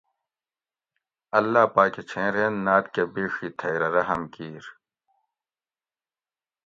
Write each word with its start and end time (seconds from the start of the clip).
اللّٰہ 1.37 1.63
پاکہ 1.75 2.01
چھیں 2.09 2.29
رین 2.35 2.53
ناۤت 2.65 2.85
کہ 2.93 3.03
بیڛی 3.13 3.49
تھئ 3.59 3.75
رہ 3.81 3.89
رحم 3.95 4.21
کیر 4.33 4.63